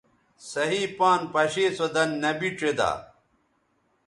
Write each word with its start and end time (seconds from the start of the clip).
صحیح 0.51 0.85
پان 0.97 1.19
پشے 1.33 1.65
سو 1.77 1.85
دَن 1.93 2.09
نبی 2.23 2.49
ڇیدا 2.57 2.91